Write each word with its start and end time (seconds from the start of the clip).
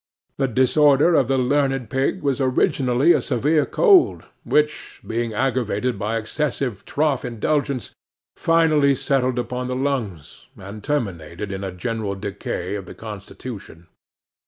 The 0.37 0.47
disorder 0.47 1.13
of 1.13 1.27
the 1.27 1.37
learned 1.37 1.91
pig 1.91 2.23
was 2.23 2.41
originally 2.41 3.13
a 3.13 3.21
severe 3.21 3.67
cold, 3.67 4.23
which, 4.43 4.99
being 5.05 5.31
aggravated 5.31 5.99
by 5.99 6.17
excessive 6.17 6.85
trough 6.85 7.23
indulgence, 7.23 7.91
finally 8.35 8.95
settled 8.95 9.37
upon 9.37 9.67
the 9.67 9.75
lungs, 9.75 10.47
and 10.57 10.83
terminated 10.83 11.51
in 11.51 11.63
a 11.63 11.71
general 11.71 12.15
decay 12.15 12.73
of 12.73 12.87
the 12.87 12.95
constitution. 12.95 13.89